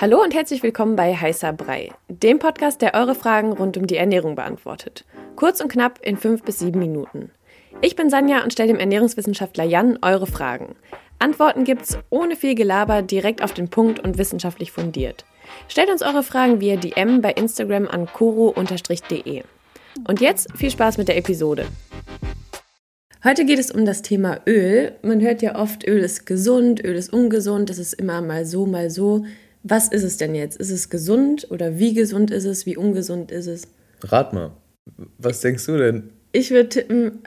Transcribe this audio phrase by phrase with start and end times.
[0.00, 3.96] Hallo und herzlich willkommen bei Heißer Brei, dem Podcast, der eure Fragen rund um die
[3.96, 5.04] Ernährung beantwortet.
[5.34, 7.32] Kurz und knapp in fünf bis sieben Minuten.
[7.80, 10.76] Ich bin Sanja und stelle dem Ernährungswissenschaftler Jan eure Fragen.
[11.18, 15.24] Antworten gibt's ohne viel Gelaber, direkt auf den Punkt und wissenschaftlich fundiert.
[15.66, 19.42] Stellt uns eure Fragen via DM bei Instagram an koro-de.
[20.06, 21.66] Und jetzt viel Spaß mit der Episode.
[23.24, 24.92] Heute geht es um das Thema Öl.
[25.02, 28.64] Man hört ja oft, Öl ist gesund, Öl ist ungesund, das ist immer mal so,
[28.64, 29.24] mal so.
[29.68, 30.56] Was ist es denn jetzt?
[30.56, 32.64] Ist es gesund oder wie gesund ist es?
[32.64, 33.68] Wie ungesund ist es?
[34.00, 34.52] Rat mal.
[35.18, 36.10] Was denkst du denn?
[36.32, 37.22] Ich würde tippen,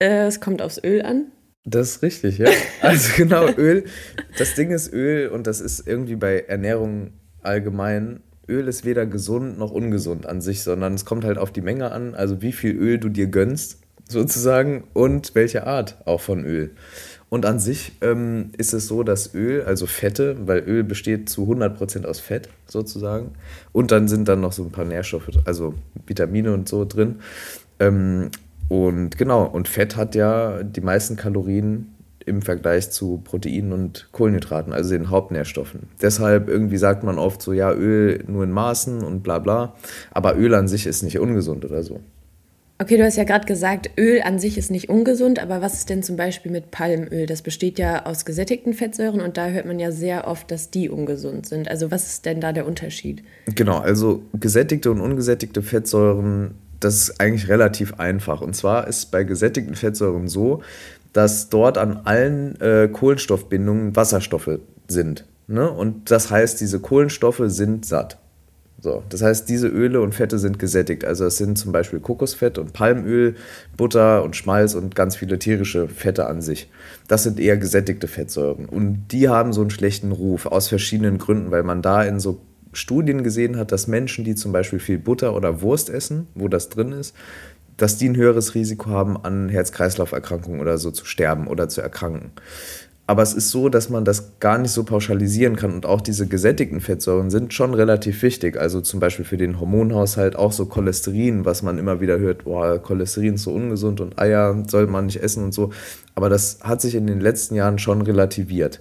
[0.00, 1.26] äh, es kommt aufs Öl an.
[1.64, 2.48] Das ist richtig, ja.
[2.80, 3.84] Also genau, Öl.
[4.38, 8.20] Das Ding ist Öl und das ist irgendwie bei Ernährung allgemein.
[8.48, 11.92] Öl ist weder gesund noch ungesund an sich, sondern es kommt halt auf die Menge
[11.92, 16.70] an, also wie viel Öl du dir gönnst, sozusagen, und welche Art auch von Öl.
[17.28, 21.42] Und an sich ähm, ist es so, dass Öl, also Fette, weil Öl besteht zu
[21.42, 23.32] 100% aus Fett sozusagen,
[23.72, 25.74] und dann sind dann noch so ein paar Nährstoffe, also
[26.06, 27.20] Vitamine und so drin.
[27.78, 28.30] Ähm,
[28.68, 31.94] und genau, und Fett hat ja die meisten Kalorien
[32.26, 35.88] im Vergleich zu Proteinen und Kohlenhydraten, also den Hauptnährstoffen.
[36.00, 39.74] Deshalb irgendwie sagt man oft so, ja, Öl nur in Maßen und bla bla,
[40.12, 42.00] aber Öl an sich ist nicht ungesund oder so.
[42.80, 45.90] Okay, du hast ja gerade gesagt, Öl an sich ist nicht ungesund, aber was ist
[45.90, 47.26] denn zum Beispiel mit Palmöl?
[47.26, 50.88] Das besteht ja aus gesättigten Fettsäuren und da hört man ja sehr oft, dass die
[50.88, 51.68] ungesund sind.
[51.68, 53.22] Also was ist denn da der Unterschied?
[53.54, 58.40] Genau, also gesättigte und ungesättigte Fettsäuren, das ist eigentlich relativ einfach.
[58.40, 60.62] Und zwar ist bei gesättigten Fettsäuren so,
[61.12, 65.26] dass dort an allen äh, Kohlenstoffbindungen Wasserstoffe sind.
[65.48, 65.70] Ne?
[65.70, 68.16] Und das heißt, diese Kohlenstoffe sind satt.
[68.82, 71.04] So, das heißt, diese Öle und Fette sind gesättigt.
[71.04, 73.36] Also es sind zum Beispiel Kokosfett und Palmöl,
[73.76, 76.70] Butter und Schmalz und ganz viele tierische Fette an sich.
[77.06, 78.64] Das sind eher gesättigte Fettsäuren.
[78.66, 82.40] Und die haben so einen schlechten Ruf aus verschiedenen Gründen, weil man da in so
[82.72, 86.70] Studien gesehen hat, dass Menschen, die zum Beispiel viel Butter oder Wurst essen, wo das
[86.70, 87.14] drin ist,
[87.76, 92.30] dass die ein höheres Risiko haben, an Herz-Kreislauf-Erkrankungen oder so zu sterben oder zu erkranken.
[93.10, 95.72] Aber es ist so, dass man das gar nicht so pauschalisieren kann.
[95.72, 98.56] Und auch diese gesättigten Fettsäuren sind schon relativ wichtig.
[98.56, 102.80] Also zum Beispiel für den Hormonhaushalt auch so Cholesterin, was man immer wieder hört, boah,
[102.80, 105.72] Cholesterin ist so ungesund und Eier soll man nicht essen und so.
[106.14, 108.80] Aber das hat sich in den letzten Jahren schon relativiert.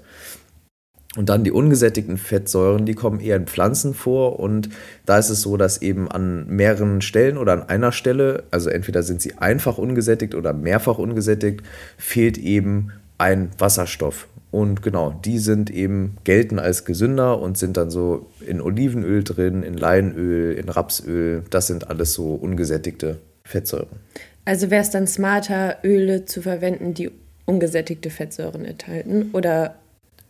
[1.17, 4.69] Und dann die ungesättigten Fettsäuren, die kommen eher in Pflanzen vor und
[5.07, 9.01] da ist es so, dass eben an mehreren Stellen oder an einer Stelle, also entweder
[9.01, 11.63] sind sie einfach ungesättigt oder mehrfach ungesättigt,
[11.97, 14.27] fehlt eben ein Wasserstoff.
[14.51, 19.61] Und genau, die sind eben, gelten als gesünder und sind dann so in Olivenöl drin,
[19.61, 21.43] in Leinöl, in Rapsöl.
[21.51, 23.99] Das sind alles so ungesättigte Fettsäuren.
[24.45, 27.11] Also wäre es dann smarter, Öle zu verwenden, die
[27.45, 29.29] ungesättigte Fettsäuren enthalten?
[29.33, 29.75] Oder?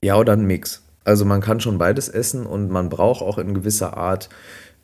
[0.04, 0.82] Ja, oder ein Mix.
[1.06, 4.30] Also man kann schon beides essen und man braucht auch in gewisser Art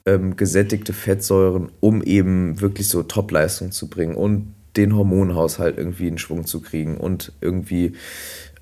[0.06, 4.16] ähm, gesättigte Fettsäuren, um eben wirklich so Topleistung zu bringen.
[4.16, 7.94] Und den Hormonhaushalt irgendwie in Schwung zu kriegen und irgendwie,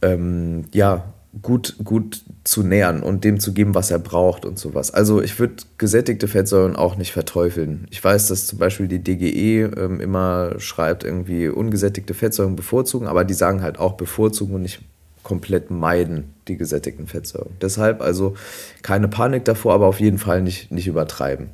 [0.02, 4.92] ähm, ja, gut, gut zu nähern und dem zu geben, was er braucht und sowas.
[4.92, 7.88] Also ich würde gesättigte Fettsäuren auch nicht verteufeln.
[7.90, 13.26] Ich weiß, dass zum Beispiel die DGE ähm, immer schreibt, irgendwie ungesättigte Fettsäuren bevorzugen, aber
[13.26, 14.82] die sagen halt auch bevorzugen und nicht
[15.24, 17.54] komplett meiden, die gesättigten Fettsäuren.
[17.62, 18.36] Deshalb also
[18.82, 21.50] keine Panik davor, aber auf jeden Fall nicht, nicht übertreiben.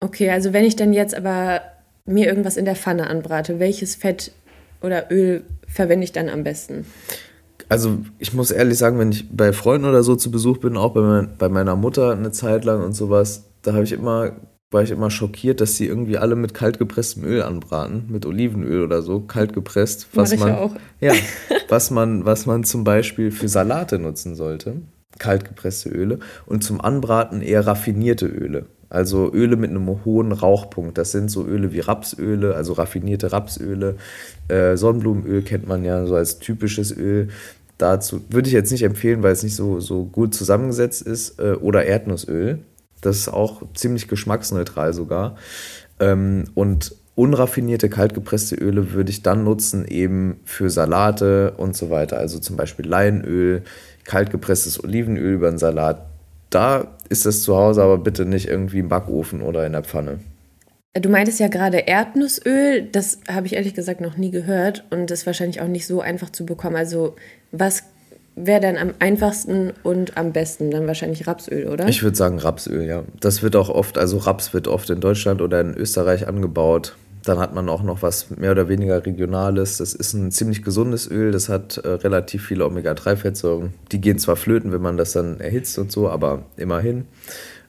[0.00, 1.62] Okay, also wenn ich dann jetzt aber
[2.06, 4.32] mir irgendwas in der Pfanne anbrate, welches Fett
[4.82, 6.84] oder Öl verwende ich dann am besten?
[7.68, 10.92] Also ich muss ehrlich sagen, wenn ich bei Freunden oder so zu Besuch bin, auch
[10.92, 14.32] bei, mein, bei meiner Mutter eine Zeit lang und sowas, da habe ich immer
[14.70, 19.02] war ich immer schockiert, dass sie irgendwie alle mit kaltgepresstem Öl anbraten, mit Olivenöl oder
[19.02, 20.74] so, kaltgepresst, was man auch.
[21.00, 21.12] ja,
[21.68, 24.82] was man was man zum Beispiel für Salate nutzen sollte,
[25.20, 28.66] kaltgepresste Öle und zum Anbraten eher raffinierte Öle.
[28.94, 30.96] Also Öle mit einem hohen Rauchpunkt.
[30.98, 33.96] Das sind so Öle wie Rapsöle, also raffinierte Rapsöle.
[34.46, 37.28] Äh, Sonnenblumenöl kennt man ja so als typisches Öl.
[37.76, 41.40] Dazu würde ich jetzt nicht empfehlen, weil es nicht so, so gut zusammengesetzt ist.
[41.40, 42.60] Äh, oder Erdnussöl.
[43.00, 45.36] Das ist auch ziemlich geschmacksneutral sogar.
[45.98, 52.18] Ähm, und unraffinierte kaltgepresste Öle würde ich dann nutzen eben für Salate und so weiter.
[52.18, 53.62] Also zum Beispiel Leinöl,
[54.04, 56.06] kaltgepresstes Olivenöl über einen Salat
[56.54, 60.20] da ist es zu Hause aber bitte nicht irgendwie im Backofen oder in der Pfanne.
[60.94, 65.26] Du meintest ja gerade Erdnussöl, das habe ich ehrlich gesagt noch nie gehört und ist
[65.26, 66.76] wahrscheinlich auch nicht so einfach zu bekommen.
[66.76, 67.16] Also
[67.50, 67.82] was
[68.36, 70.70] wäre dann am einfachsten und am besten?
[70.70, 71.88] Dann wahrscheinlich Rapsöl, oder?
[71.88, 73.02] Ich würde sagen Rapsöl, ja.
[73.20, 76.96] Das wird auch oft, also Raps wird oft in Deutschland oder in Österreich angebaut.
[77.24, 79.78] Dann hat man auch noch was mehr oder weniger Regionales.
[79.78, 81.32] Das ist ein ziemlich gesundes Öl.
[81.32, 83.72] Das hat äh, relativ viele Omega-3-Fettsäuren.
[83.92, 87.06] Die gehen zwar flöten, wenn man das dann erhitzt und so, aber immerhin.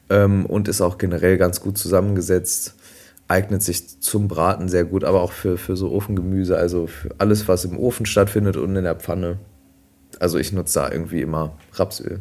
[0.09, 2.75] Ähm, und ist auch generell ganz gut zusammengesetzt.
[3.27, 6.57] Eignet sich zum Braten sehr gut, aber auch für, für so Ofengemüse.
[6.57, 9.37] Also für alles, was im Ofen stattfindet und in der Pfanne.
[10.19, 12.19] Also ich nutze da irgendwie immer Rapsöl.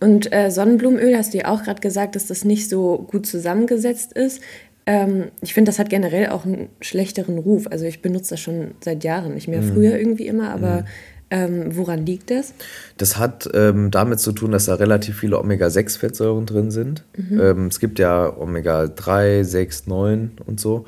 [0.00, 4.12] Und äh, Sonnenblumenöl hast du ja auch gerade gesagt, dass das nicht so gut zusammengesetzt
[4.12, 4.40] ist.
[4.86, 7.66] Ähm, ich finde, das hat generell auch einen schlechteren Ruf.
[7.70, 9.72] Also ich benutze das schon seit Jahren, nicht mehr mhm.
[9.72, 10.86] früher irgendwie immer, aber mhm.
[11.30, 12.52] ähm, woran liegt das?
[12.98, 17.04] Das hat ähm, damit zu tun, dass da relativ viele Omega-6-Fettsäuren drin sind.
[17.16, 17.40] Mhm.
[17.40, 20.84] Ähm, es gibt ja Omega-3, 6, 9 und so.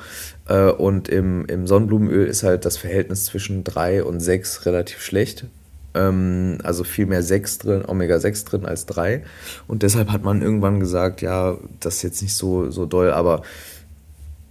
[0.47, 5.47] Äh, und im, im Sonnenblumenöl ist halt das Verhältnis zwischen 3 und 6 relativ schlecht
[5.95, 9.23] ähm, also viel mehr 6 drin, Omega-6 drin als 3.
[9.67, 13.43] Und deshalb hat man irgendwann gesagt, ja, das ist jetzt nicht so, so doll, aber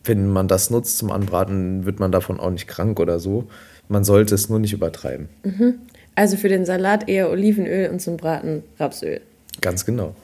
[0.07, 3.47] wenn man das nutzt zum Anbraten, wird man davon auch nicht krank oder so.
[3.87, 5.29] Man sollte es nur nicht übertreiben.
[5.43, 5.79] Mhm.
[6.15, 9.21] Also für den Salat eher Olivenöl und zum Braten Rapsöl.
[9.61, 10.15] Ganz genau.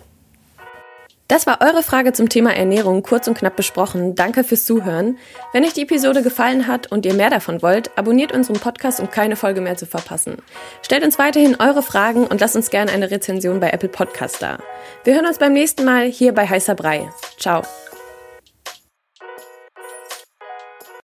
[1.31, 4.16] Das war eure Frage zum Thema Ernährung kurz und knapp besprochen.
[4.16, 5.18] Danke fürs Zuhören.
[5.54, 9.10] Wenn euch die Episode gefallen hat und ihr mehr davon wollt, abonniert unseren Podcast, um
[9.10, 10.36] keine Folge mehr zu verpassen.
[10.81, 14.60] Stellt uns weiterhin eure Fragen und lasst uns gerne eine Rezension bei Apple Podcast da.
[15.06, 17.07] Wir hören uns beim nächsten Mal hier bei Heißer Brei.
[17.39, 17.62] Ciao.